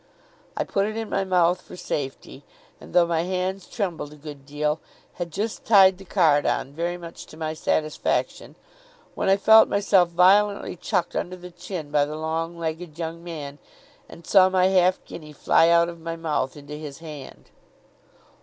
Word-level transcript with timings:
I 0.57 0.63
put 0.63 0.87
it 0.87 0.97
in 0.97 1.11
my 1.11 1.23
mouth 1.23 1.61
for 1.61 1.75
safety, 1.77 2.43
and 2.79 2.91
though 2.91 3.05
my 3.05 3.21
hands 3.21 3.67
trembled 3.67 4.11
a 4.11 4.15
good 4.15 4.47
deal, 4.47 4.79
had 5.21 5.29
just 5.29 5.63
tied 5.63 5.99
the 5.99 6.05
card 6.05 6.43
on 6.43 6.73
very 6.73 6.97
much 6.97 7.27
to 7.27 7.37
my 7.37 7.53
satisfaction, 7.53 8.55
when 9.13 9.29
I 9.29 9.37
felt 9.37 9.69
myself 9.69 10.09
violently 10.09 10.75
chucked 10.75 11.15
under 11.15 11.35
the 11.37 11.51
chin 11.51 11.91
by 11.91 12.05
the 12.05 12.15
long 12.15 12.57
legged 12.57 12.97
young 12.97 13.23
man, 13.23 13.59
and 14.09 14.25
saw 14.25 14.49
my 14.49 14.65
half 14.69 15.05
guinea 15.05 15.33
fly 15.33 15.69
out 15.69 15.87
of 15.87 15.99
my 16.01 16.15
mouth 16.15 16.57
into 16.57 16.73
his 16.73 16.97
hand. 16.97 17.51